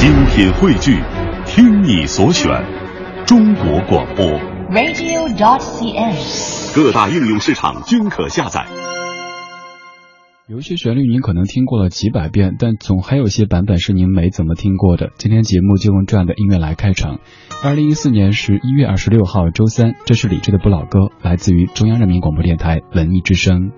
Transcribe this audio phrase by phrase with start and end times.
[0.00, 0.98] 精品汇聚，
[1.44, 2.50] 听你所选，
[3.26, 4.24] 中国广播。
[4.70, 6.74] radio.cn。
[6.74, 8.64] 各大应用市场均可下载。
[10.48, 15.10] 有一些旋律您可能听过了几百遍，但总还有些版本是您没怎么听过的。
[15.18, 17.18] 今天节目就用这样的音乐来开场。
[17.62, 23.70] 二零一四年十一月二十六号周三，这是李志的不老歌，来自于中央人民广播电台文艺之声。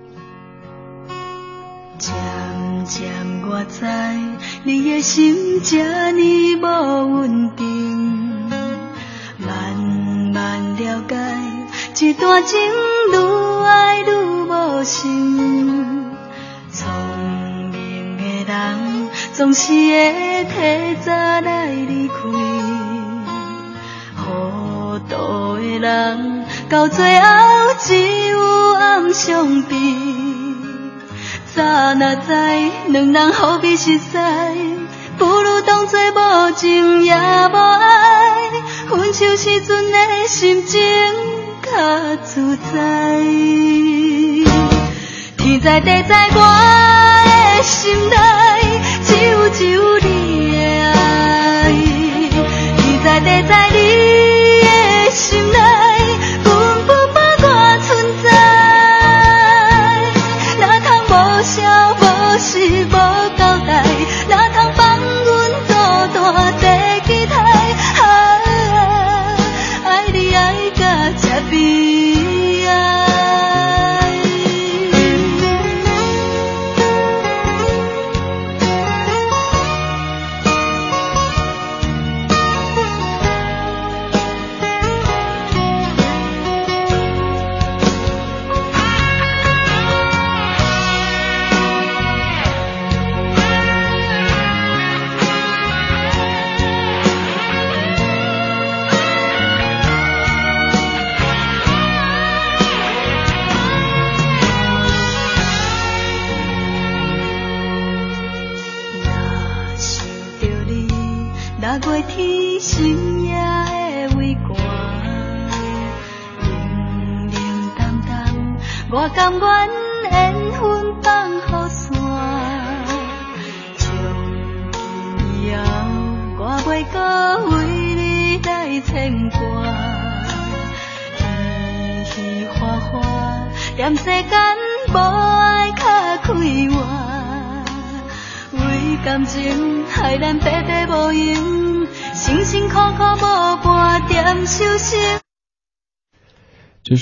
[4.72, 8.48] 你的心这呢无稳定，
[9.36, 9.76] 慢
[10.32, 13.16] 慢了解一段情愈
[13.66, 14.04] 爱愈
[14.48, 16.06] 无心。
[16.72, 16.88] 聪
[17.70, 22.14] 明的人总是会提早来离开，
[24.16, 27.26] 糊涂的人到最后
[27.78, 27.94] 只
[28.28, 29.76] 有暗伤悲。
[31.54, 31.62] 早
[31.94, 32.32] 若知
[32.88, 34.18] 两人何必熟悉，
[35.18, 38.40] 不如当作无情也无爱，
[38.88, 40.80] 分手时阵的心情
[41.62, 42.62] 较自在。
[45.36, 46.40] 天知地知我
[47.26, 48.16] 的心内
[49.04, 50.56] 只有只有你的
[50.90, 51.70] 爱，
[52.78, 53.78] 天知地知你
[54.62, 55.20] 的心
[55.52, 55.58] 内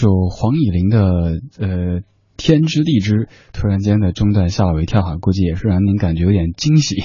[0.00, 2.00] 就黄以玲的呃。
[2.42, 7.04] 天知地知，突然间的中断吓了我一跳哈，估计也是让您感觉有点惊喜。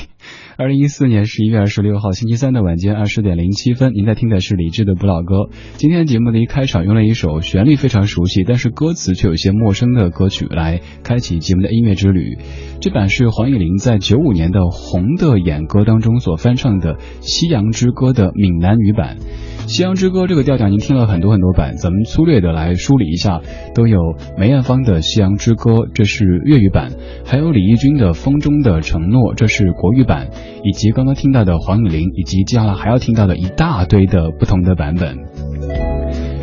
[0.58, 5.50] 二零一四年十一月二十六号星期三的晚间二十点零七分，您在听的是李志的不老歌。
[5.76, 12.38] 今天节目的一开场用了一首旋律非常熟悉，但是歌词却有些陌生的歌曲来开启节目的音乐之旅。
[12.80, 19.18] 这版是黄以玲在九五年的《红的眼歌》当中所翻唱的《夕阳之歌》的闽南语版。
[19.68, 23.42] 《夕阳之歌》这个调调，您听了很多很多版，咱们粗略的来梳理一下，
[23.74, 23.98] 都有
[24.38, 26.92] 梅艳芳的《夕阳之歌》，这是粤语版；
[27.26, 30.15] 还有李翊君的《风中的承诺》，这是国语版；
[30.64, 35.18] 以及刚刚听到的黄雨玲，以及接下来还要听到的一大堆的不同的版本。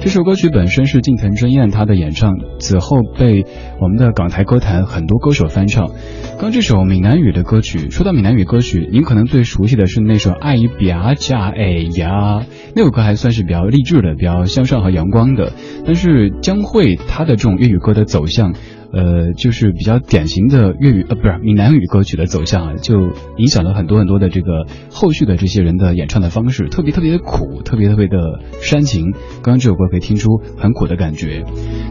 [0.01, 3.47] 这首歌曲本身是近藤真彦他的演唱，此后被
[3.81, 5.93] 我们的港台歌坛很多歌手翻唱。
[6.41, 11.63] 刚这首闽南语的歌曲，说到闽南语歌曲，您可能最熟悉的是那首《爱比亚加哎
[11.97, 12.41] 呀》，
[12.75, 15.53] 那首歌还算是比较励志的、比较向上和阳光的。
[15.87, 18.55] 但是江蕙她的这种粤语歌的走向。
[18.93, 29.13] 呃，就是比较典型的粤语呃，不是闽南语歌曲的走向啊，就影响了很多很多的这个后续的这些人的演唱的方式，特别特别的苦，特别特别的煽情。
[29.43, 31.45] 刚刚这首歌可以听出很苦的感觉。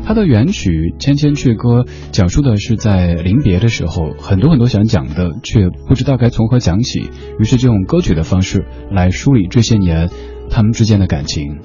[0.06, 0.70] 它的原曲
[1.00, 7.10] 《千千阙歌》讲述的是在临别的时候，很多很多想讲的，却不知道该从何讲起，
[7.40, 10.10] 于是就用歌曲的方式来梳理这些年
[10.50, 11.58] 他们之间的感情。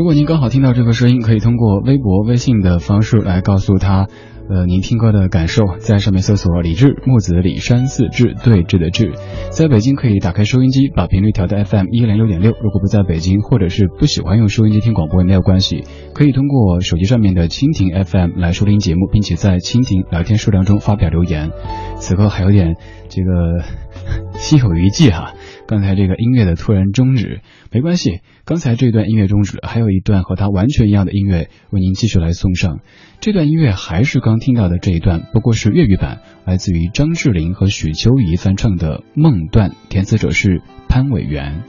[0.00, 4.06] 如果您刚好听到这个声音，可以通过微博、微信的方式来告诉他，
[4.48, 9.12] 呃您听歌的感受，在上面搜索李志木子李山四志对峙的志，
[9.50, 12.52] 在北京可以打开收音机，把频率调到 FM 一零六点六。
[12.62, 21.50] 如果不在北京，或者是不喜欢用收音机听广播也没有关系，可以通过手机上面的蜻蜓 FM 来收听节目，并且在蜻蜓聊天数量中发表留言。
[21.96, 22.76] 此刻还有点
[23.10, 23.64] 这个
[24.40, 25.34] 心有余悸哈。
[25.70, 28.22] 刚才这个音乐的突然终止，没关系。
[28.44, 32.80] 刚才这段音乐终止，还有一段和它完全一样的音乐为您继续来送上。
[33.20, 41.62] 这段音乐还是刚听到的这一段，不过是粤语版，来自于张智霖和许秋怡翻唱的《梦断》，填词者是潘伟元。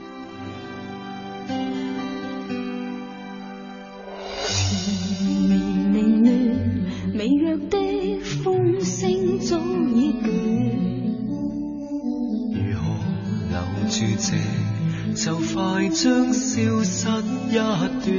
[15.72, 17.08] 快将消失
[17.48, 17.64] 一段
[18.04, 18.12] 缘，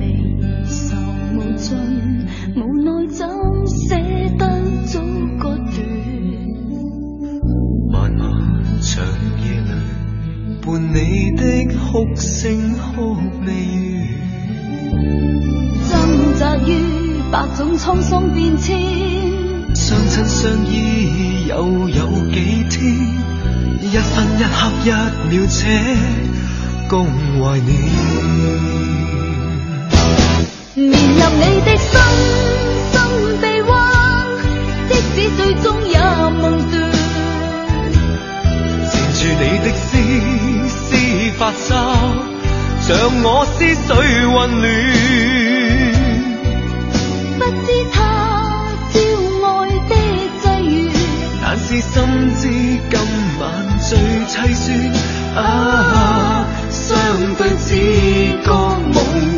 [0.64, 0.96] 愁
[1.34, 1.76] 无尽，
[2.56, 3.28] 无奈怎
[3.68, 3.94] 舍
[4.38, 4.42] 得
[4.86, 5.00] 早
[5.38, 5.76] 割断？
[7.90, 8.24] 漫漫
[8.80, 9.04] 长
[9.44, 9.70] 夜里，
[10.62, 10.96] 伴你
[11.36, 11.42] 的
[11.76, 13.14] 哭声哭
[13.44, 13.52] 未
[14.92, 14.96] 完，
[15.90, 15.92] 挣
[16.38, 16.70] 扎于
[17.30, 18.80] 百种沧桑变迁，
[19.74, 23.21] 相亲相依又有几天？
[23.92, 24.90] 一分一刻一
[25.28, 25.68] 秒，且
[26.88, 27.04] 共
[27.38, 27.70] 怀念。
[30.74, 31.90] 绵入你的心，
[32.90, 32.96] 心
[33.42, 33.70] 被弯，
[34.88, 36.74] 即使最终也梦断。
[38.88, 39.84] 缠住你的丝
[40.70, 40.80] 丝
[41.36, 41.70] 发梢，
[42.80, 43.76] 像我思绪
[44.26, 45.01] 混乱。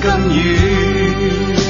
[0.01, 1.64] 更远。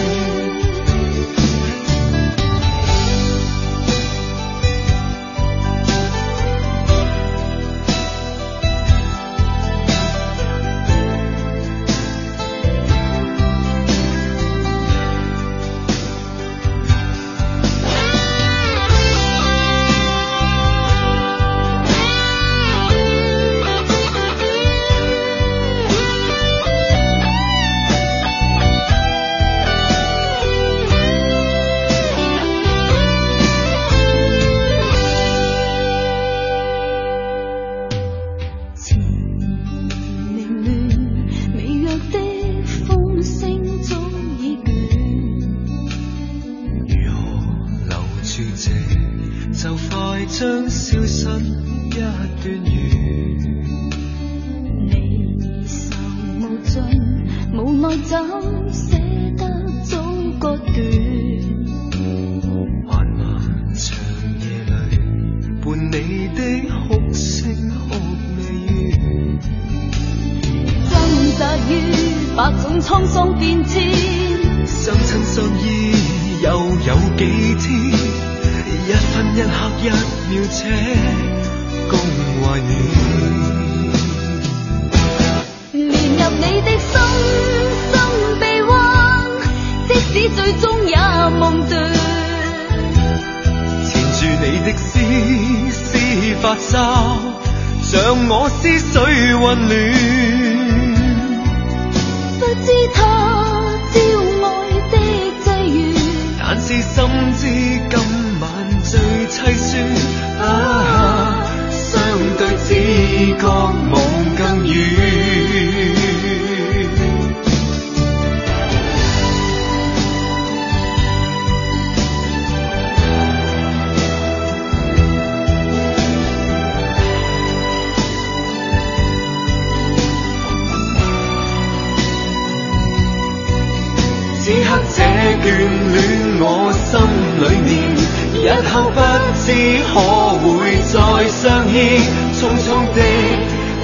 [139.46, 139.52] 只
[139.92, 140.00] 可
[140.38, 142.00] 会再相见
[142.32, 143.00] 匆匆的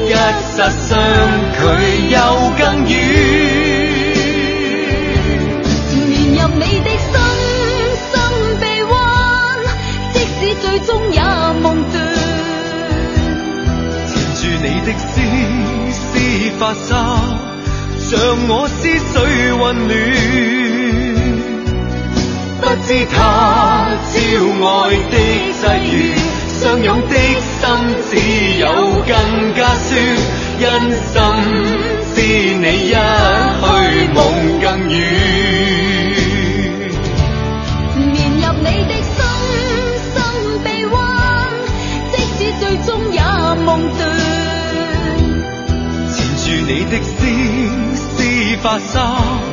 [0.07, 0.13] 一
[0.57, 0.99] 刹相
[1.53, 1.61] 距
[2.09, 2.17] 又
[2.57, 2.93] 更远
[5.69, 7.13] 缠绵入你的深
[8.09, 8.11] 深
[8.59, 8.95] 臂弯
[10.15, 11.21] 即使最终也
[11.61, 11.95] 梦断
[14.09, 15.11] 缠住你的丝
[15.93, 16.01] 丝
[16.59, 16.89] 发梢
[17.99, 20.60] 像我思绪混乱。
[22.87, 24.17] 知他朝
[24.67, 24.69] 爱
[25.11, 25.17] 的
[25.53, 26.15] 际遇
[26.49, 27.61] 相拥的心
[28.11, 28.13] 只
[28.59, 28.67] 有
[29.07, 29.89] 更加酸
[30.59, 31.15] 因心
[32.15, 32.17] 知
[32.55, 32.97] 你一去
[34.15, 34.19] 梦
[34.61, 34.93] 更远。
[38.13, 39.11] 连入你的心
[40.13, 40.17] 心
[40.65, 40.95] 臂弯
[42.13, 43.21] 即使最终也
[43.65, 44.01] 梦断
[46.09, 47.15] 缠住你的丝
[47.97, 49.51] 丝发梢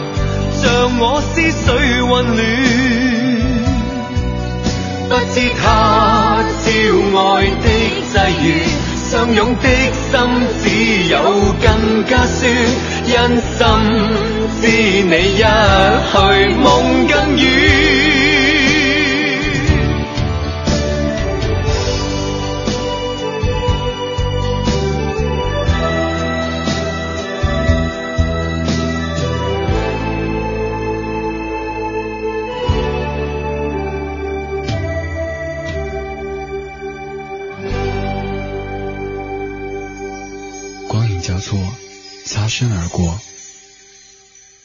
[0.53, 2.86] 像我思绪混乱
[5.09, 6.67] 不知他朝
[7.17, 7.67] 爱的
[8.03, 8.45] 际遇，
[9.09, 10.11] 相拥的心
[10.61, 10.65] 只
[11.09, 11.15] 有
[11.61, 11.65] 更
[12.05, 12.51] 加酸，
[13.05, 13.57] 因心
[14.61, 14.63] 知
[15.03, 15.41] 你一
[16.11, 16.15] 去
[16.55, 16.65] 梦
[17.07, 17.86] 更远。
[42.59, 43.19] 身而过，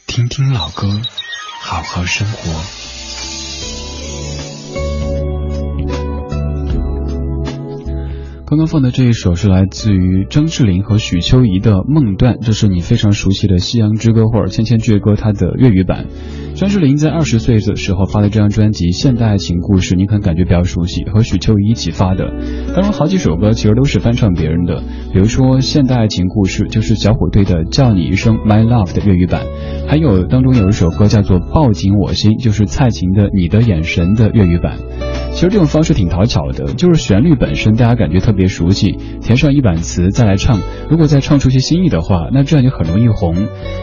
[0.07, 0.99] 听听老歌，
[1.61, 2.51] 好好生活。
[8.47, 16.07] 刚刚放的这一首是来自于张智霖和许秋怡的《梦断》，这是你非常熟悉的《夕阳之歌》或者《千千阙歌》它的粤语版。
[16.63, 22.33] 张智霖在二十岁的时候发的这张专辑《现代爱情故事》，你可能感觉比较熟悉，和许秋怡一起发的。
[22.73, 29.45] 当中好几首歌其实都是翻唱别人的，比如说《现代爱情故事》就是小虎队的《叫你一声 My Love》的粤语版，
[29.89, 34.77] 还有当中有一首歌叫做《抱紧我心》，就是蔡琴的《你的眼神》的粤语版。
[35.33, 43.35] 其实这种方式挺讨巧的，就是旋律本身大家感觉特别熟悉，填上一版词再来唱，如果再唱出些新意的话，那这样就很容易红。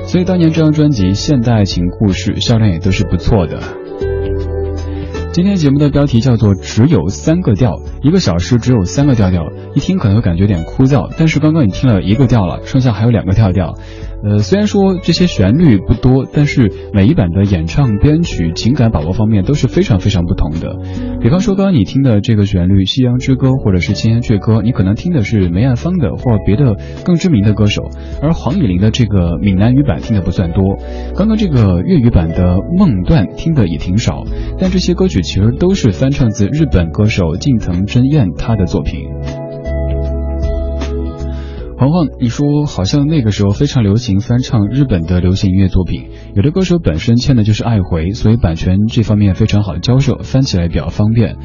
[0.05, 3.61] 所以当年这张专辑《现代爱情故事》销量也都是不错的。
[5.33, 13.75] 今天节目的标题叫做“只有三个调”，一个小时只有三个调调，一听可能会感觉有点枯燥，但是刚刚你听了一个调了，剩下还有两个调调。
[14.23, 20.77] 呃，虽然说这些旋律不多，但是每一版的演唱、编曲、情感把握方面都是非常非常不同的。
[21.21, 27.89] 比方说，刚刚你听的这个旋律《夕阳之歌》或者是《千言阙歌》，你可能听的是梅艳芳的或别的更知名的歌手，
[28.23, 30.77] 而黄以玲的这个闽南语版听的不算多。
[31.17, 34.25] 刚刚这个粤语版的《梦断》听的也挺少，
[34.59, 39.09] 但这些歌曲其实都是翻唱自日本歌手近藤真彦他的作品。
[41.81, 51.39] 黄黄，你说好像那个时候非常流行翻唱日本的流行音乐作品，有的歌手本身签的就是爱回，所以版权这方面非常好交涉，翻起来比较方便。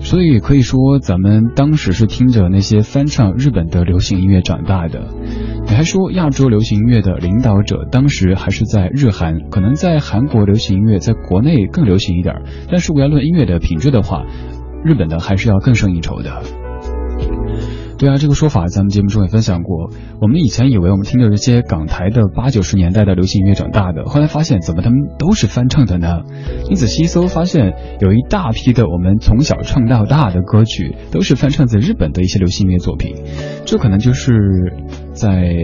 [0.00, 5.08] 所以可以说咱们当时是听着那些翻唱日本的流行音乐长大的。
[5.66, 12.36] 你还说亚洲流行音乐的领导者当时还是在日韩，可能在韩国流行音乐在国内更流行一点，
[12.70, 14.24] 但是我要论音乐的品质的话，
[14.82, 16.42] 日本的还是要更胜一筹的。
[17.98, 19.90] 对啊，这个说法咱们节目中也分享过。
[20.20, 26.20] 我们以前以为我们听着这些港台的八九十年代的流行音乐长大的，后来发现怎么他们都是翻唱的呢？
[26.68, 33.14] 你仔细一搜，发现有一大批的我们从小唱到大的歌曲，都是翻唱自日本的一些流行音乐作品。
[33.64, 34.34] 这可能就是
[35.14, 35.54] 在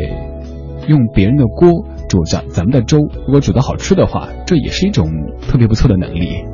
[0.88, 2.96] 用别人的锅煮咱咱们的粥，
[3.26, 5.06] 如果煮的好吃的话，这也是一种
[5.48, 6.44] 特别不错的能力。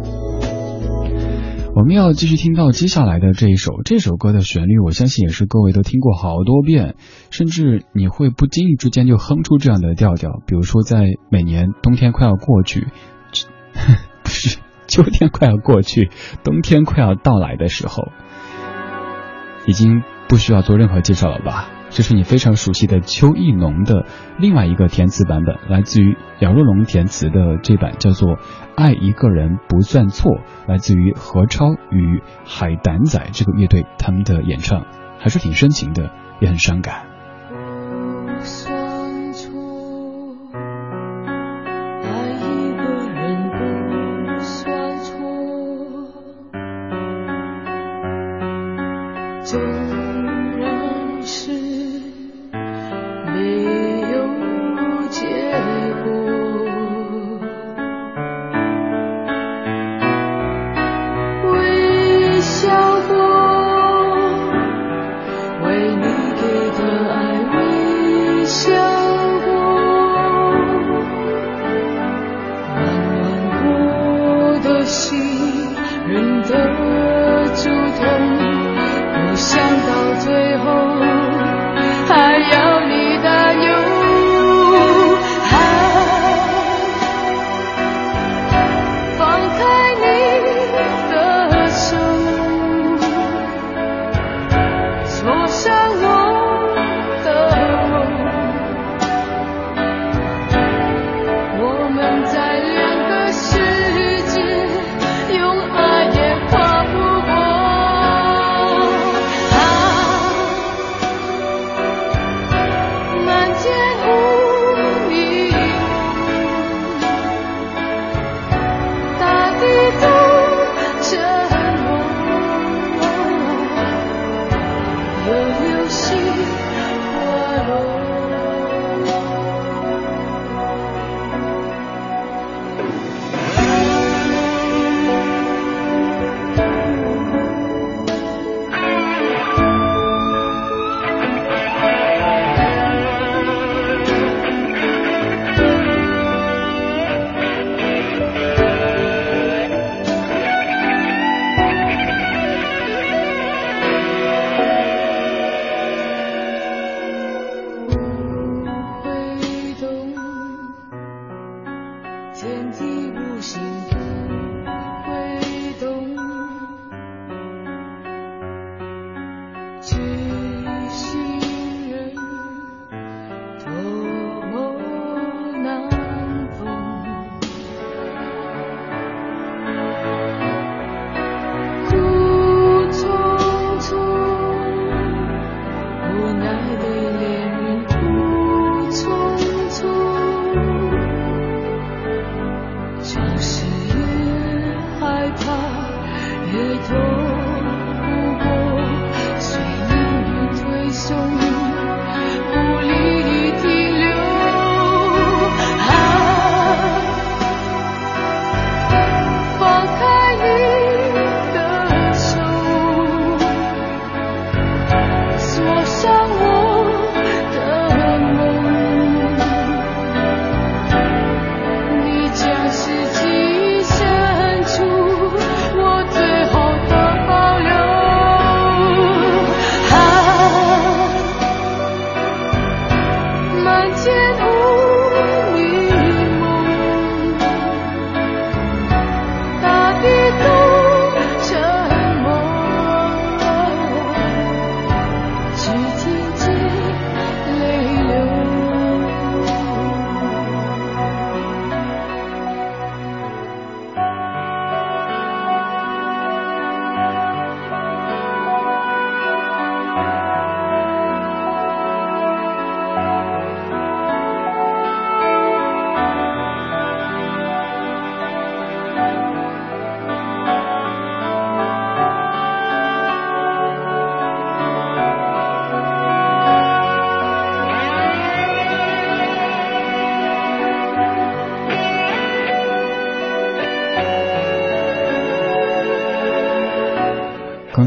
[1.75, 6.97] 我们要继续听到接下来的这一首，这首歌的旋律，我相信也是各位都听过好多遍，
[7.31, 10.43] 甚至你会不经意之间就哼出这样的调调。
[10.47, 12.89] 比如说，在每年冬天快要过去，
[14.25, 14.59] 不是
[14.89, 16.11] 秋天快要过去，
[16.43, 18.09] 冬天快要到来的时候，
[19.67, 21.69] 已经不需要做任何介绍了吧？
[21.91, 24.05] 这是你非常熟悉的邱意浓的
[24.39, 28.37] 另外一个填词版本，来自于姚若龙填词的这版叫做
[28.77, 30.33] 《爱一个人不算错》，
[30.67, 34.87] 来自于何超与海胆仔这个乐队他们的演唱，
[35.19, 37.07] 还是挺深情的，也很伤感。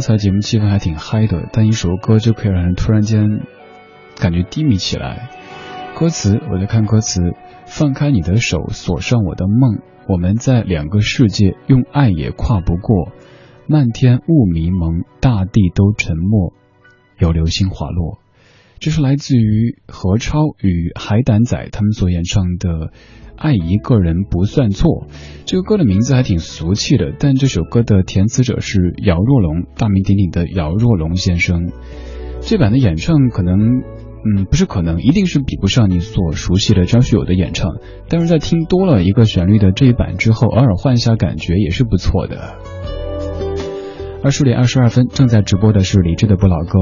[0.02, 3.46] 刚才节目气氛还挺嗨的，但一首歌就可以让人突然间
[4.20, 5.30] 感觉低迷起来。
[5.96, 7.22] 歌词，我在看歌词，
[7.68, 13.12] 放开你的手，锁上我的梦，我们在两个世界，用爱也跨不过。
[13.68, 16.52] 漫天雾迷蒙，大地都沉默，
[17.20, 18.21] 有流星滑落。
[18.82, 22.70] 这是来自于何超与海胆仔他们所演唱的
[23.36, 25.06] 《爱一个人不算错》。
[25.46, 31.72] 这个歌的名字还挺俗气的，但这首歌的填词者是姚若龙，大名鼎鼎的姚若龙先生。
[32.42, 37.76] 这版的演唱可能，嗯，不是可能，一定是比不上你所熟悉的张学友的演唱。
[38.10, 42.56] 但是在听多了一个旋律的这一版之后，偶尔换一下感觉也是不错的。
[44.24, 46.80] 二十点二十二分，正在直播的是李志的不老歌。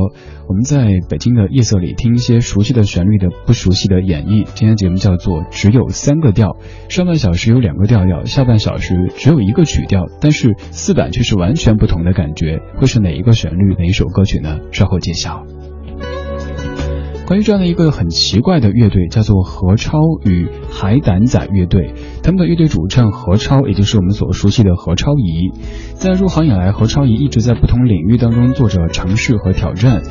[0.48, 4.46] 我们在北京的夜色里听一些熟悉的旋律的不熟悉的演绎。
[4.56, 6.58] 今天节目叫做只有三个调，
[6.90, 12.60] 上半小时有两个调调，下半小时只有一个曲调，但是四版却是完全不同的感觉。
[12.78, 14.60] 会是哪一个旋律，哪一首歌曲呢？
[14.72, 15.59] 稍后揭晓。
[17.30, 21.94] 关于这样的一个很奇怪的乐队，叫做何超与海胆仔乐队。
[22.24, 25.52] 他们的乐队主唱何超，也就是我们所熟悉的何超仪，
[25.94, 30.02] 在入行以来，何超仪一直在不同领域当中做着尝试和挑战。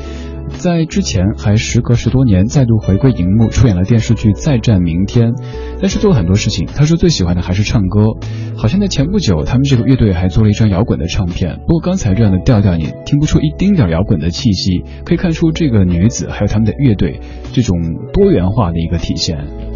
[0.57, 5.31] 在之前还时隔十多年再度回归荧幕，出演了电视剧《再战明天》，
[5.79, 6.65] 但是做了很多事情。
[6.65, 8.17] 他说最喜欢的还是唱歌。
[8.57, 11.59] 好像在前不久，他们这个乐队还做了一张摇滚的唱片。
[11.65, 17.21] 不过刚才这样的调调，你听不出一丁点摇滚的气息，可以看出这个女子还有他们的乐队
[17.53, 17.77] 这种
[18.11, 19.68] 多元化的一个体现。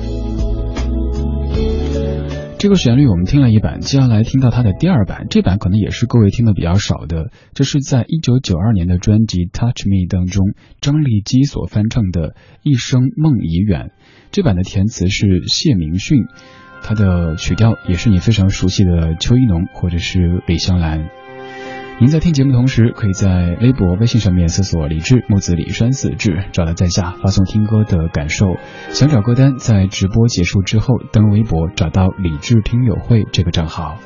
[2.63, 7.29] 这个旋律我们听了一版，接下来听到它的第二版，这版可能也是各位听的比较少的。
[7.53, 12.29] 这是在一九九二年的专辑《Touch Me》当中，张丽基所翻唱的
[12.63, 13.87] 《一生梦已远》。
[14.31, 16.23] 这版的填词是谢明训，
[16.81, 21.09] 他的曲调也是你非常熟悉的邱一农或者是李香兰。
[22.03, 28.57] 您在听节目同时，可以在微博、微信上面搜索“李志木子李山四志”，找到在下发送听歌的感受。
[28.89, 33.99] 想找歌单，在直播结束之后登录微博，找到“李志听友会”这个账号。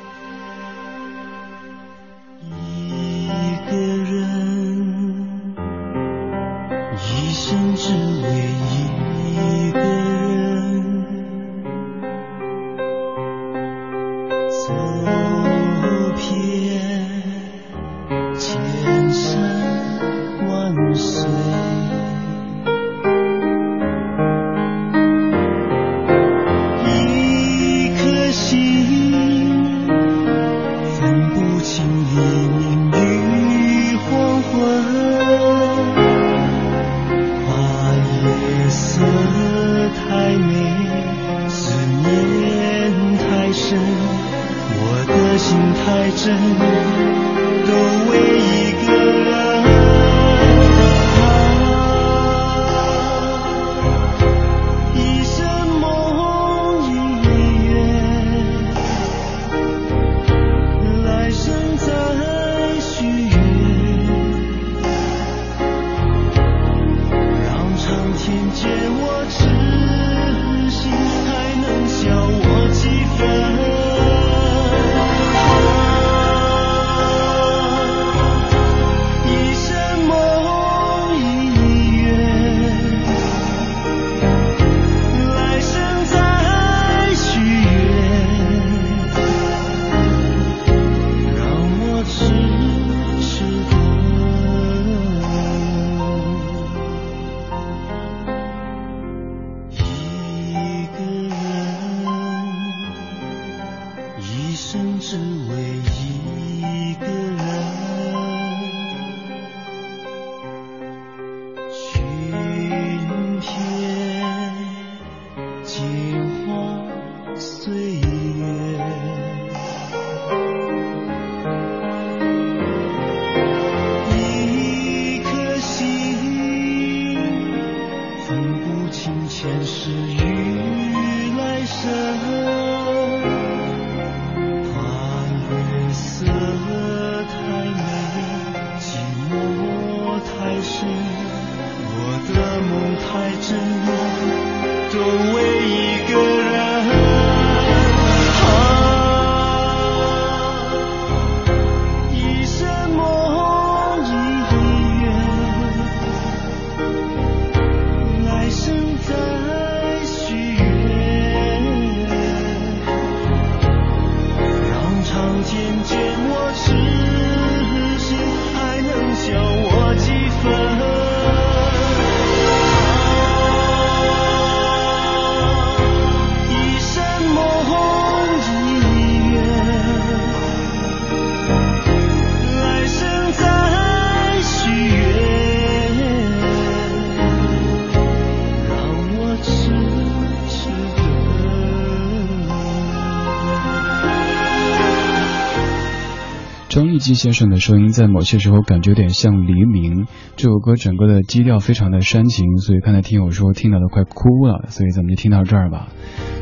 [196.68, 200.06] 张立基先生的声音在某些时候感觉有点像黎明。
[200.36, 205.88] 这首歌整个的基调非常的煽情，所以刚才听友说听到都快哭了，所以咱们就听到这儿吧。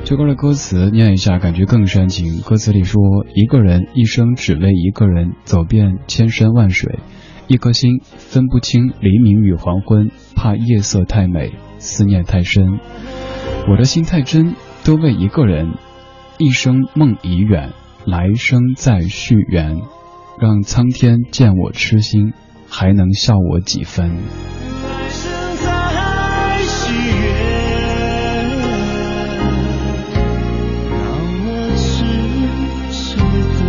[0.05, 2.41] 这歌的歌词念一下，感觉更煽情。
[2.43, 3.01] 歌词里说：
[3.35, 6.99] 一个人一生只为一个人，走遍千山万水，
[7.47, 12.81] 一颗心分不清黎明与黄昏，怕夜色太美，思念太深。
[13.71, 15.75] 我的心太真，都为一个人，
[16.39, 17.71] 一生梦已远，
[18.05, 19.83] 来生再续缘，
[20.39, 22.35] 让苍天见我痴心，
[22.69, 24.11] 还能笑我几分。
[24.11, 27.33] 来生再许愿，
[30.91, 31.01] 让
[31.47, 32.05] 我痴
[32.93, 33.65] 痴等。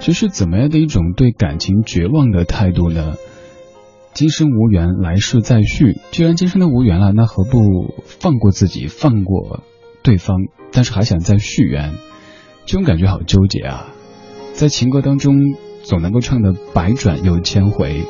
[0.00, 3.16] 这是怎么样的一种对感情绝望的态度呢？
[4.14, 6.00] 今生无缘，来世再续。
[6.10, 7.60] 既然今生都无缘了，那何不
[8.06, 9.62] 放过自己，放过
[10.02, 10.38] 对方？
[10.72, 11.92] 但是还想再续缘，
[12.66, 13.94] 这种感觉好纠结啊！
[14.52, 15.36] 在情歌当中，
[15.84, 18.02] 总能够唱的百转又千回，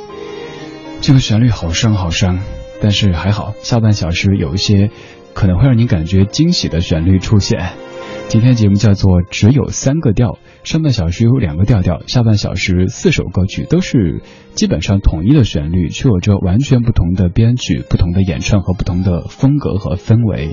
[1.03, 2.39] 这个旋律好伤好伤。
[2.81, 4.91] 但是还好，下半小时有一些
[5.35, 7.73] 可能会让你感觉惊喜的旋律出现。
[8.29, 14.23] 今天节目叫做只有三个调，上半小时有两个调调，下半小时四首歌曲都是
[14.55, 20.51] 基本上统一的旋律，却有着完全不同的编曲、不同的演唱和不同的风格和氛围。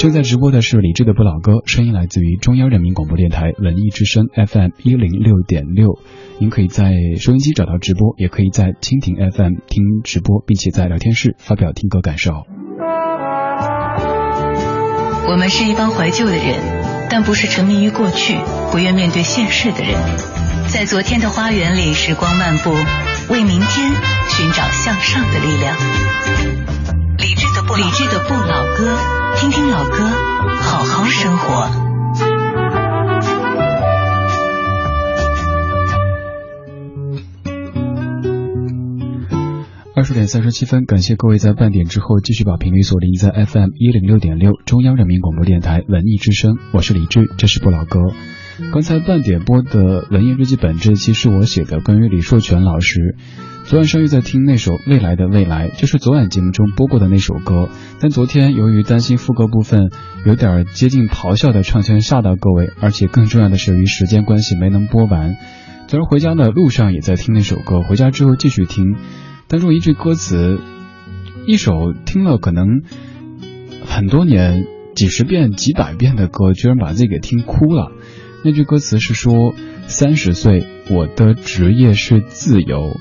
[0.00, 5.98] 正在直播的是李志的不老歌，声音来自于中央人民广播电台文艺之声 FM 一零六点六。
[6.38, 12.32] 您可以在收音机找到直播，也可以在蜻蜓 FM 听直播，并且在聊天室发表听歌感受。
[15.28, 16.56] 我们是一帮怀旧的人，
[17.10, 18.38] 但不是沉迷于过去、
[18.72, 19.92] 不愿面对现实的人。
[20.68, 22.70] 在昨天的花园里，时光漫步，
[23.28, 23.92] 为明天
[24.30, 25.76] 寻找向上的力量。
[27.18, 28.96] 理智的不理智的不老歌，
[29.36, 29.98] 听听老歌，
[30.62, 31.70] 好好生活。
[39.94, 48.00] 二十点三十七分，感谢各位在半点之后继续把频率锁定在 FM 一零六点六中央人民广播电台文艺之声，我是李志，这是不老歌。
[48.72, 53.16] 刚才半点播的文艺日记本这一期是我写的，关于李硕全老师。
[53.64, 57.68] 昨晚上又在听那首《未来的未来》，就是昨晚节目中播过的那首歌。
[58.00, 59.90] 但昨天由于担心副歌部分
[60.26, 65.36] 有点接近咆哮的唱腔吓到各位，而且更重要的是由于时间关系没能播完。
[65.86, 68.96] 昨儿回家的路上也在听那首歌，回家之后继续听。
[69.46, 70.58] 当中一句歌词，
[71.46, 72.82] 一首听了可能
[73.84, 74.64] 很多年、
[74.96, 77.92] 几十遍、几百遍的歌，居然把自己给听哭了。
[78.42, 79.54] 那句歌词是说
[79.86, 82.96] ：“三十岁，我的职业是自由。”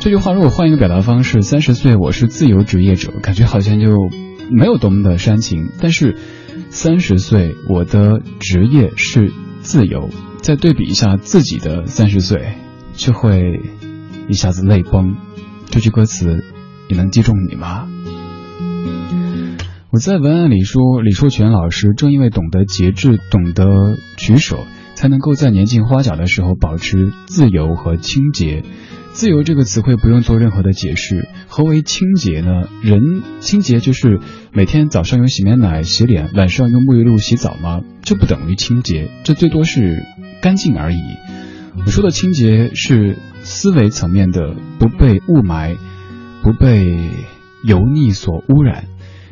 [0.00, 3.96] 这句话如果换一个表达方式，“三十岁，我是自由职业者”，感觉好像就
[4.48, 5.70] 没有多么的煽情。
[5.80, 6.16] 但是，
[6.70, 10.08] 三十岁，我的职业是自由，
[10.40, 12.54] 再对比一下自己的三十岁，
[12.94, 13.60] 就会
[14.28, 15.16] 一下子泪崩。
[15.66, 16.44] 这句歌词，
[16.88, 17.88] 也能击中你吗？
[19.90, 24.58] 我在文案里说，李硕全老师正因为懂得节制、懂得取舍，
[24.94, 28.62] 才能够在年近花甲的时候保持自由和清洁。
[29.18, 31.26] 自由这个词汇不用做任何的解释。
[31.48, 32.68] 何为清洁呢？
[32.84, 34.20] 人清洁就是
[34.52, 37.80] 每天早上用洗面奶洗脸，晚上用沐浴露洗澡吗？
[38.00, 40.04] 这不等于清洁，这最多是
[40.40, 41.00] 干净而已。
[41.84, 45.76] 我说的清洁是思维层面的，不被雾霾、
[46.44, 46.86] 不被
[47.64, 48.84] 油腻所污染。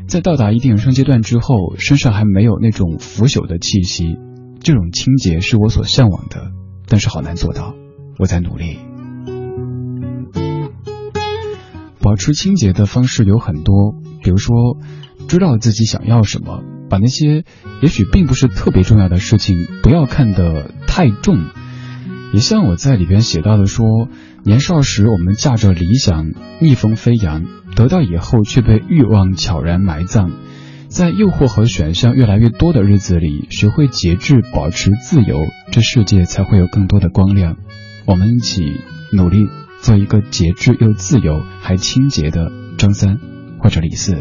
[0.09, 4.17] 在到达一定人生阶段之后，身上还没有那种腐朽的气息，
[4.59, 6.51] 这种清洁是我所向往的，
[6.89, 7.77] 但是好难做到。
[8.19, 8.79] 我在努力。
[12.07, 13.93] 保持清洁的方式有很多，
[14.23, 14.79] 比如说，
[15.27, 17.43] 知道自己想要什么，把那些
[17.83, 21.37] 也许并不是特别重要的事情不要看得太重。
[22.33, 24.07] 也像我在里边写到的说，
[24.45, 26.27] 年少时我们驾着理想
[26.61, 30.31] 逆风飞扬，得到以后却被欲望悄然埋葬。
[30.87, 35.41] 在诱惑和选项越来越多的日子里，学会节制，保持自由，
[35.73, 37.57] 这世界才会有更多的光亮。
[38.07, 38.63] 我们一起
[39.13, 39.49] 努力，
[39.87, 43.21] 做一个节制又自由还清洁的张三
[43.61, 44.17] 或者李四。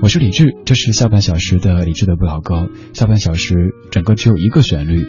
[0.00, 2.68] 我是李志，这是下半小时的李志的不老歌。
[2.92, 5.04] 下半小时整个只有一个旋律。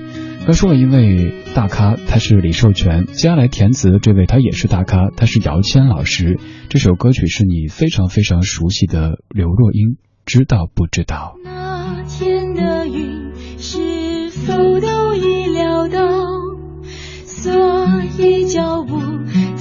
[0.47, 3.05] 刚说了一位大咖，他是李寿全。
[3.05, 6.39] 接下来填词的这位，他也是大咖，他是姚谦老师。
[6.69, 11.35] 这首歌曲是你非常非常熟悉的刘若英，知道不知道？
[11.43, 16.01] 那天的云是否都已料到，
[17.23, 18.99] 所以脚步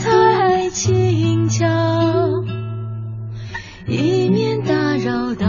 [0.06, 1.66] 才轻巧，
[3.88, 5.48] 以免打扰到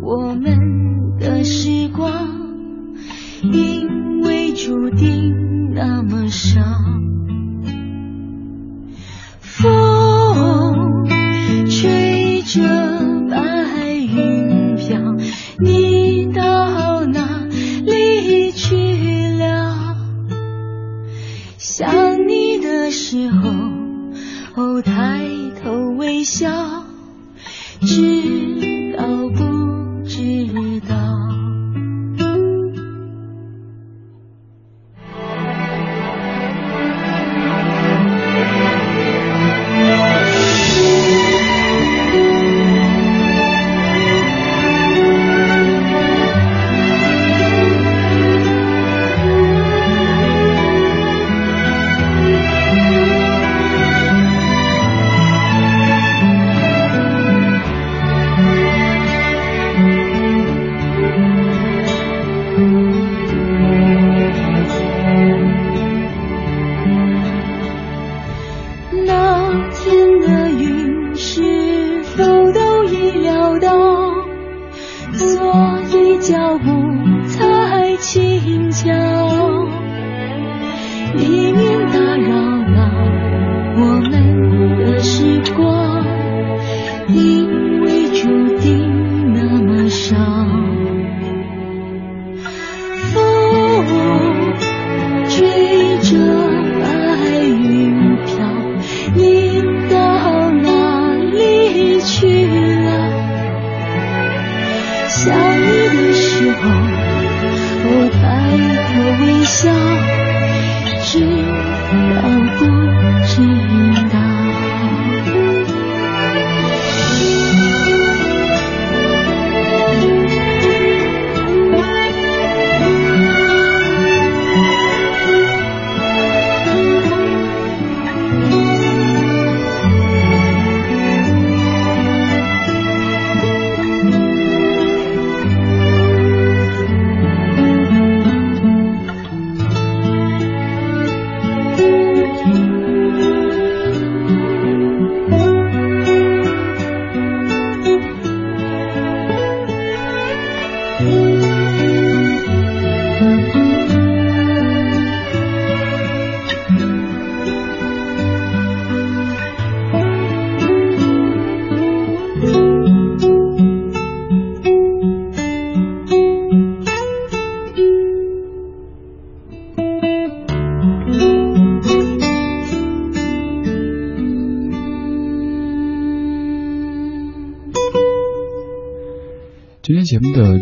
[0.00, 2.10] 我们的时光。
[3.42, 5.34] 因为注定
[5.74, 6.60] 那么少。
[9.40, 11.06] 风
[11.68, 12.60] 吹着
[13.30, 14.98] 白云飘，
[15.58, 17.46] 你到哪
[17.84, 19.96] 里去了？
[21.58, 22.09] 想
[23.10, 23.28] 时
[24.54, 25.26] 候，抬
[25.60, 26.84] 头微笑，
[27.80, 29.49] 知道不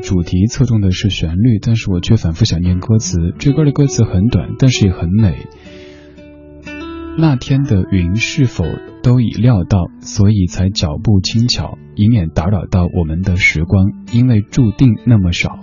[0.08, 3.18] 主题侧重的是旋律，但是我却反复想念歌词。
[3.38, 5.36] 这歌的歌词很短，但是也很美。
[7.18, 8.64] 那天的云是否
[9.02, 15.58] 都已料到，所以才脚步轻巧，以免打扰到我们的时光，因为注定那么少。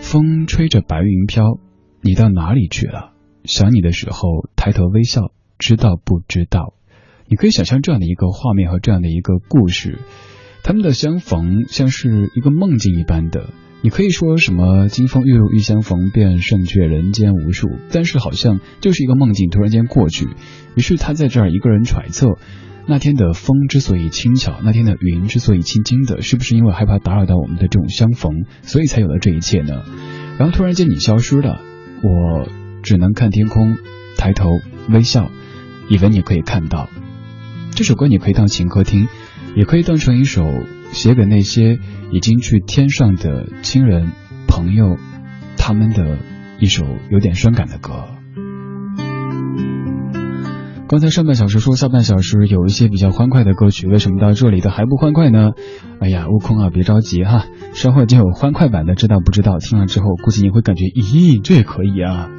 [0.00, 1.58] 风吹着白云飘，
[2.00, 3.12] 你到哪里去了？
[3.44, 6.72] 想你的时候，抬头微笑，知道不知道？
[7.26, 9.98] 你可以想象这样的一个画面和这样的一个故事。
[10.62, 20.26] 他们的相逢像是一个梦境一般的，你可以说什么“金风玉露一相逢，便胜却人间无数”，但是好像就是一个梦境突然间过去。
[20.74, 22.38] 于是他在这儿一个人揣测，
[22.86, 29.84] 那天的风之所以轻巧，那天的云之所以轻轻的，是不是因为害怕打扰到我们的这种相逢，所以才有了这一切呢？
[30.38, 31.60] 然后突然间你消失了，
[32.02, 32.48] 我
[32.82, 33.76] 只能看天空，
[34.16, 34.50] 抬头
[34.90, 35.30] 微笑，
[35.88, 36.88] 以为你可以看到。
[37.74, 39.08] 这首歌你可以当情歌听。
[39.58, 40.44] 也可以当成一首
[40.92, 41.80] 写给那些
[42.12, 44.12] 已经去天上的亲人
[44.46, 44.96] 朋友，
[45.56, 46.16] 他们的
[46.60, 48.04] 一首有点伤感的歌。
[50.88, 55.50] 刚才上半小时说下半小时有一些比较欢快的歌曲，为什么到这里的还不欢快呢？
[55.98, 59.58] 哎呀，悟空啊，别着急哈，稍后就有欢快版的，知道不知道？
[59.58, 62.30] 听了之后，估计你会感觉，咦，这也可以啊。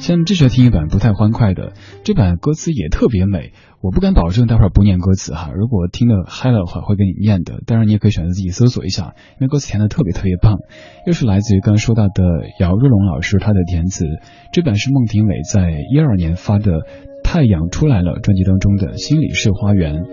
[0.00, 3.52] 像这学听一版不太欢快的，这版歌词也特别美。
[3.82, 7.60] 我不敢保证待会儿不念歌词哈，如果听得嗨了的话会给你念的。
[7.66, 10.56] 当然你也可以选择自己搜索一下，因为歌词填的特别特别棒。
[11.06, 12.24] 又是来自于刚刚说到的
[12.58, 14.06] 姚若龙老师他的填词，
[14.52, 16.72] 这版是孟庭苇在一二年发的
[17.22, 20.04] 《太阳出来了》专辑当中的《心里是花园》。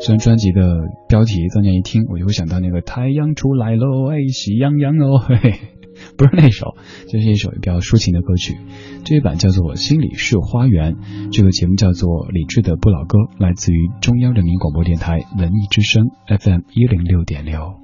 [0.00, 0.60] 虽然专辑的
[1.08, 5.75] 标题当年一听，我就会想到那个太阳出来喽，哎，喜羊羊哦，嘿嘿。
[6.16, 6.76] 不是那首，
[7.08, 8.56] 就是一首比较抒情的歌曲。
[9.04, 10.94] 这一版叫做《心里是花园》，
[11.32, 17.76] 这个节目叫做李志的不老歌，来自于中央人民广播电台文艺之声 FM 一零六点六。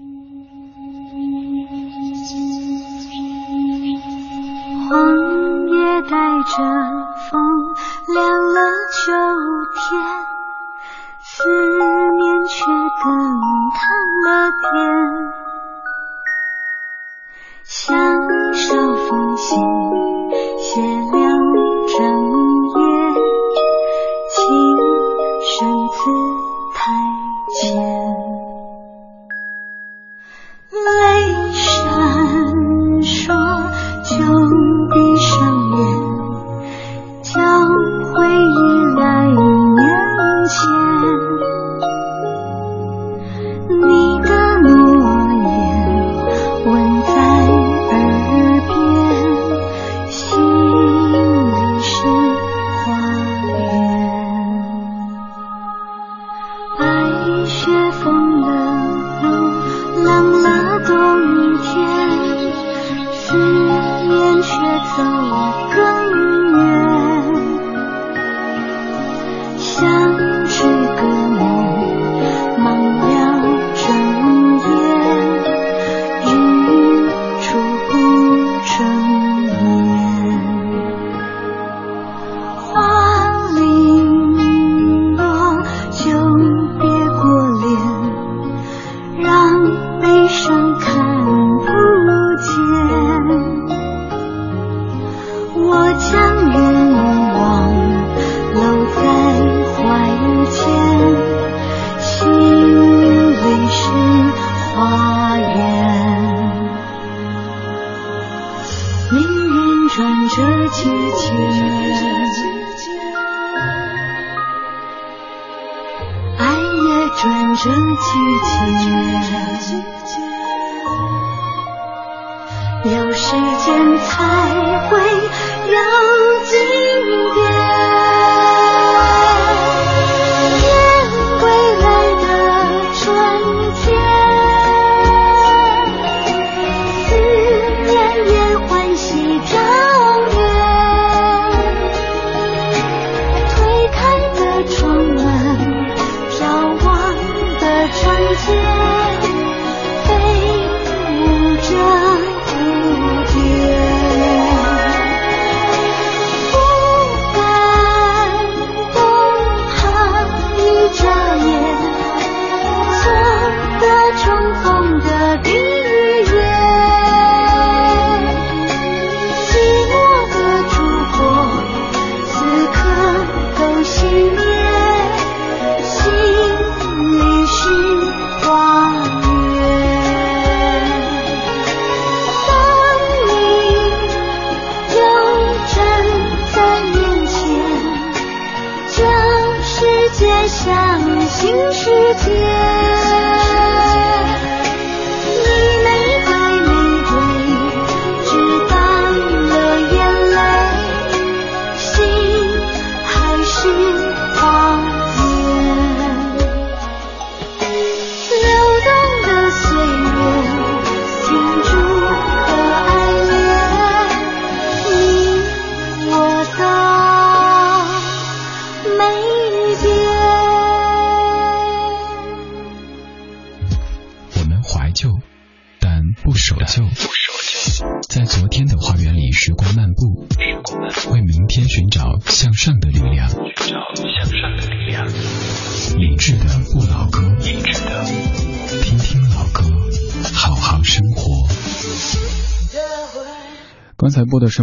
[4.88, 4.98] 花
[6.02, 6.56] 带着
[7.30, 7.40] 风
[8.12, 8.58] 凉了
[8.92, 9.12] 秋
[9.78, 10.02] 天，
[11.20, 12.66] 思念却
[13.02, 13.04] 更
[13.72, 13.80] 烫
[14.24, 15.41] 了点。
[17.74, 17.96] 像
[18.52, 18.74] 手
[19.08, 19.58] 风信，
[20.58, 21.16] 写了
[21.88, 22.04] 整
[22.68, 22.76] 夜，
[24.28, 24.36] 情
[25.40, 26.00] 深字
[26.74, 26.92] 太
[27.50, 28.11] 浅，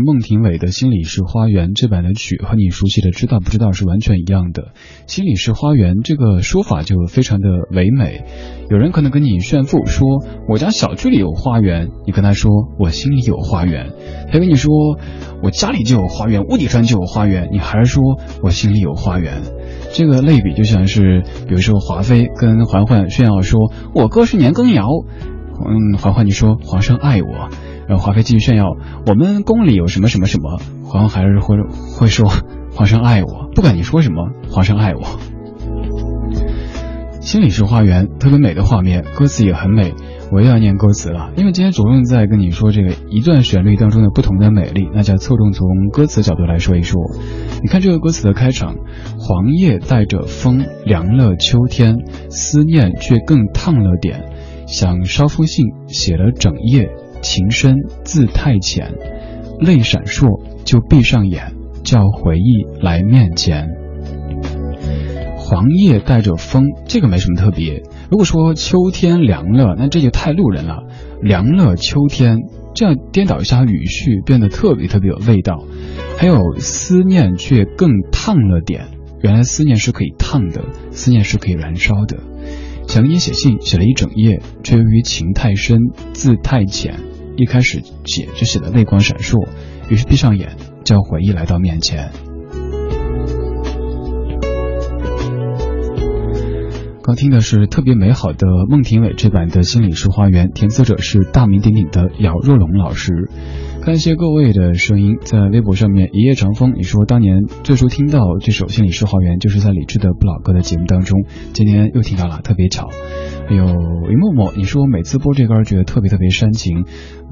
[0.02, 4.64] 孟庭苇的《心里是花园》这版的曲，和你熟悉的《知道不知道》是完全一样的。
[5.08, 8.24] 《心里是花园》这个说法就非常的唯美。
[8.70, 10.06] 有人可能跟你炫富，说
[10.48, 13.92] 我家小区里有花园，你跟他说我心里有花园。
[14.32, 14.72] 他跟你说
[15.42, 18.04] 我家里就有花园，屋顶上就有花园，你还是说
[18.44, 19.42] 我心里有花园。
[19.94, 24.88] 这个类比就像是，比如说华妃跟嬛嬛炫耀说，我哥是年羹尧，
[25.66, 27.50] 嗯，嬛嬛你说皇上爱我。
[27.90, 28.78] 然后华妃继续炫耀，
[29.08, 31.58] 我们宫里有什么什么什么，皇上还是会
[31.98, 32.30] 会说
[32.72, 35.02] 皇上爱我，不管你说什么，皇上爱我。
[37.20, 39.94] 心里是花园，特别美的画面，歌词也很美。
[40.32, 47.02] 我又要念歌词了，因为今天着重在跟你说这个一段旋律当中的不同的美丽，那就侧重从歌词角度来说一说。
[47.64, 48.76] 你看这个歌词的开场，
[49.18, 51.98] 黄叶带着风凉了秋天，
[52.30, 54.30] 思念却更烫了点，
[54.68, 56.92] 想捎封信写了整夜。
[57.22, 58.94] 情深字太浅，
[59.60, 61.54] 泪闪烁，就闭上眼，
[61.84, 63.68] 叫回忆来面前。
[65.38, 67.82] 黄叶带着风，这个没什么特别。
[68.12, 70.84] 如果说秋天凉了，那这就太路人了。
[71.22, 72.38] 凉了秋天，
[72.76, 75.66] 这样颠倒一下语序，变得特别特别有味道。
[76.18, 78.86] 还有思念却更烫了点，
[79.24, 82.18] 原来思念是可以烫的，思念是可以燃烧的。
[82.88, 85.80] 想给你写信，写了一整夜，却由于情太深，
[86.14, 86.96] 字太浅，
[87.40, 89.48] 一开始写就写的泪光闪烁，
[89.90, 92.12] 于是闭上眼，叫回忆来到面前。
[97.02, 103.30] 刚听的是特别美好的孟庭苇这版的《心理诗花园》，填词者是大名鼎鼎的姚若龙老师。
[103.82, 111.24] 感谢各位的声音，在微博上面一夜长风，你说当年最初听到这首《心理诗花园》，就是在李志的不老歌的节目当中，
[111.54, 112.90] 今天又听到了，特别巧。
[113.48, 116.86] 还有云默默，你说每次播这歌觉得特别特别煽情，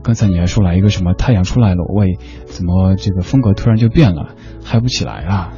[0.03, 5.53] 刚才你还说来一个什么太阳出来了，喂，怎么这个风格突然就变了，嗨不起来啊？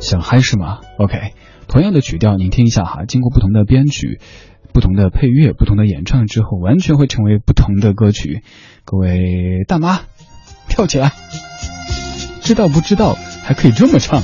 [0.00, 1.32] 想嗨是吗？OK，
[1.68, 4.20] 同样的曲调，您听一下哈，经过不同的编曲。
[4.74, 8.42] 不同的配乐，不同的演唱之后，完全会成为不同的歌曲。
[8.86, 10.00] 各位大妈，
[10.66, 11.12] 跳起来！
[12.40, 13.14] 知道不知道？
[13.44, 14.22] 还可以这么唱。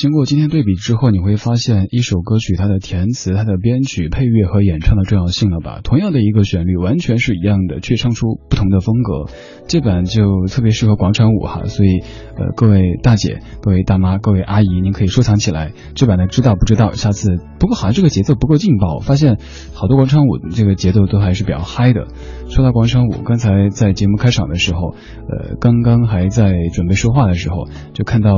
[0.00, 5.80] 经过今天对比之后，你会发现一首歌曲它的填词、它的编曲、配乐和演唱的重要性了吧？
[5.84, 9.30] 同样的一个旋律，完全是一样的，却唱出不同的风格。
[9.68, 12.00] 这版就特别适合广场舞哈，所以
[12.34, 15.72] 呃，各位大姐、各位大妈、各位阿姨，您可以收藏起来。
[15.94, 16.92] 这版的知道不知道？
[16.92, 19.36] 下次不过好像这个节奏不够劲爆，发现
[19.74, 22.06] 好多广场舞这个节奏都还是比较嗨的。
[22.48, 24.94] 说到广场舞，刚才在节目开场的时候，
[25.28, 28.32] 呃，刚刚还在准备说话的时候，就看到。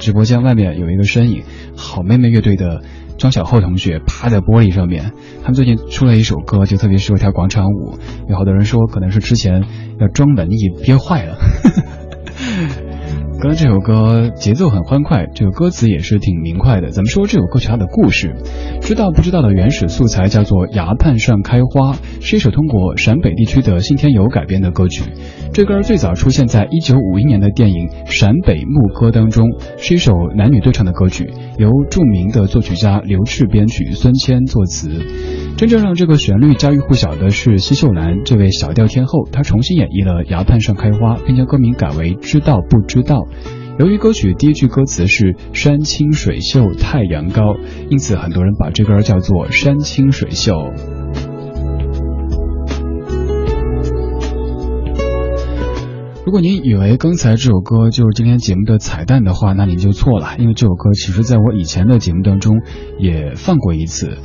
[0.00, 1.44] 直播间外面有一个身影，
[1.76, 2.82] 好妹妹乐队的
[3.18, 5.12] 张小厚同学趴在玻璃上面。
[5.42, 7.98] 他们最近出了一首歌，就特别适合跳广场舞。
[8.28, 9.62] 有好多人说，可能是之前
[10.00, 11.36] 要装文艺憋坏了。
[13.40, 16.90] 刚刚这首歌节奏很欢快，这个歌词也是挺明快的。
[16.90, 18.36] 咱们说这首歌曲它的故事，
[18.82, 25.04] 知道不知道的原始素材叫做《崖畔上开花》，是一首通过陕北地区的信天游改编的歌曲。
[25.54, 29.46] 这歌最早出现在一九五一年的电影《陕北牧歌》当中，
[29.78, 34.90] 是一首男女对唱的歌曲，由著名的作曲家刘炽编曲，孙谦作词。
[35.56, 43.16] 真正让这个旋律家喻户晓的是奚秀兰这位小调天后，她重新演绎了《崖畔上开花》，并将歌名改为《知道不知道》。
[43.80, 47.56] 由于歌曲第一句歌词是“山清水秀太阳高”，
[47.88, 50.52] 因此很多人把这歌叫做《山清水秀》。
[56.26, 62.60] 如果您以为刚才这首歌就是今天节目的彩蛋的话，那您就错了，因为这首歌其实在我以前的节目当中
[62.98, 64.18] 也放过一次。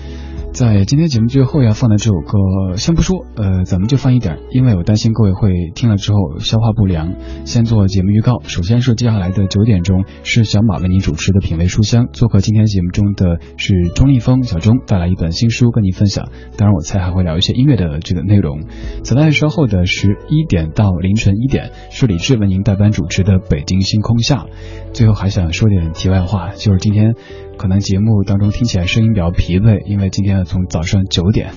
[0.56, 7.14] 在今天节目最后要放的这首歌，先不说，呃，咱们就放一点，因为我担心各位会听了之后消化不良。
[7.43, 18.62] 先做节目预告，首先是接下来的九点钟是小马为您主持的品味书香，做客今天节目中的是钟立风小钟带来一本新书跟您分享，当然我猜还会聊一些音乐的这个内容。
[19.03, 24.45] 此外，稍后的十一点到凌晨一点是李志为您代班主持的北京星空下。
[24.93, 27.14] 最后还想说点题外话，就是今天。
[27.58, 31.51] 可能节目当中听起来声音比较疲惫，因为今天从早上九点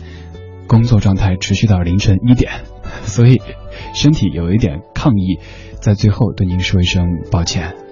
[0.66, 2.52] 工作状态持续到凌晨一点，
[3.04, 3.40] 所以
[3.94, 5.38] 身体有一点抗议，
[5.80, 7.87] 在最后对您说一声抱歉。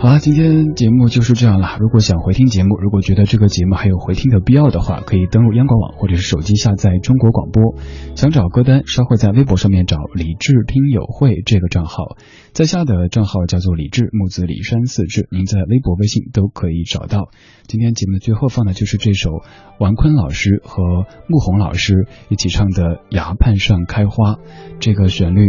[0.00, 1.76] 好了，今天节目就是这样了。
[1.80, 7.74] 如果想回听节目，如果觉得这个节目还有回听的必要的话，可以登录央广网或者是手机下载中国广播。
[8.14, 12.16] 想找歌单，稍后在微博上面找“李志听友会”这个账号，
[12.52, 17.30] 在下的账号叫做“李志木子李山四志”，您在微博、微信都可以找到。
[17.66, 19.42] 今天节目的最后放的就是这首
[19.80, 20.80] 王坤老师和
[21.26, 24.34] 穆红老师一起唱的《崖畔上开花》，
[24.78, 25.48] 这个旋律。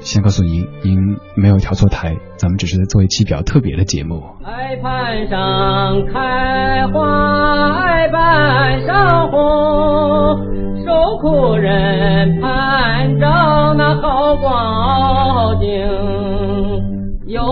[0.00, 0.98] 先告诉您，您
[1.34, 4.22] 没有调错台，咱们只是在做一期比较特别的节目。
[4.44, 10.38] 崖畔上开花，崖畔上红，
[10.86, 13.26] 受苦人盼着
[13.76, 15.66] 那好光景。
[17.26, 17.42] 有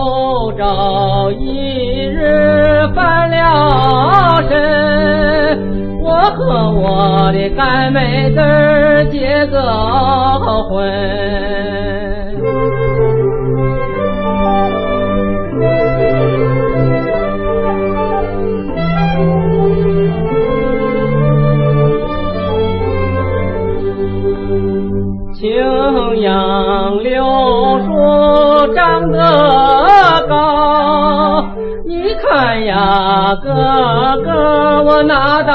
[0.57, 8.39] 朝一日翻了身，我和我的干妹子
[9.11, 9.61] 结个
[10.69, 11.86] 婚。
[26.21, 27.23] 杨柳
[27.85, 29.19] 树长得
[30.27, 31.43] 高，
[31.85, 33.51] 你看呀，哥
[34.23, 35.53] 哥我拿刀。